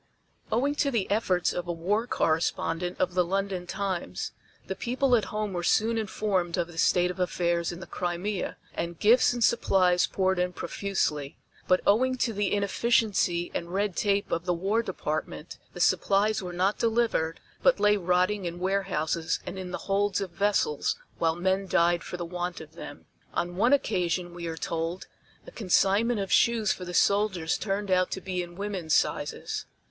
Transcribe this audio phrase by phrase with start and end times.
[0.51, 4.31] Owing to the efforts of a war correspondent of the London Times,
[4.65, 8.57] the people at home were soon informed of the state of affairs in the Crimea,
[8.73, 11.37] and gifts and supplies poured in profusely.
[11.67, 16.51] But owing to the inefficiency and red tape of the War Department, the supplies were
[16.51, 21.67] not delivered, but lay rotting in warehouses and in the holds of vessels while men
[21.67, 23.05] died for the want of them.
[23.35, 25.05] On one occasion, we are told,
[25.45, 29.65] a consignment of shoes for the soldiers turned out to be in women's sizes.